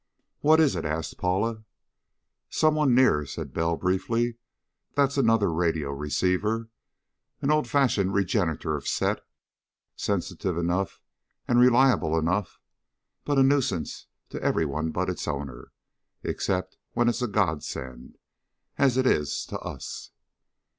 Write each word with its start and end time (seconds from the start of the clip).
"What 0.39 0.59
is 0.59 0.75
it?" 0.75 0.83
asked 0.83 1.19
Paula. 1.19 1.63
"Someone 2.49 2.95
near," 2.95 3.23
said 3.23 3.53
Bell 3.53 3.77
briefly. 3.77 4.37
"That's 4.95 5.15
another 5.15 5.53
radio 5.53 5.91
receiver, 5.91 6.69
an 7.43 7.51
old 7.51 7.67
fashioned 7.67 8.11
regenerative 8.15 8.87
set, 8.87 9.21
sensitive 9.95 10.57
enough 10.57 10.99
and 11.47 11.59
reliable 11.59 12.17
enough, 12.17 12.59
but 13.25 13.37
a 13.37 13.43
nuisance 13.43 14.07
to 14.29 14.41
everyone 14.41 14.89
but 14.89 15.07
its 15.07 15.27
owner 15.27 15.71
except 16.23 16.77
when 16.93 17.07
it's 17.07 17.21
a 17.21 17.27
godsend, 17.27 18.17
as 18.79 18.97
it 18.97 19.05
is 19.05 19.45
to 19.45 19.59
us." 19.59 20.09